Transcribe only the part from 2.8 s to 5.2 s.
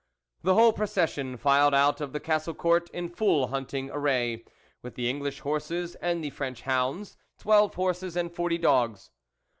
in full hunting array, with the